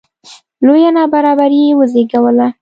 لویه 0.65 0.89
نابرابري 0.97 1.59
یې 1.67 1.73
وزېږوله 1.77 2.47